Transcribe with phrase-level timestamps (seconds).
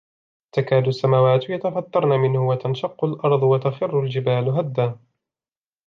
[0.51, 4.99] تَكَادُ السَّمَاوَاتُ يَتَفَطَّرْنَ مِنْهُ وَتَنْشَقُّ الْأَرْضُ وَتَخِرُّ الْجِبَالُ هَدًّا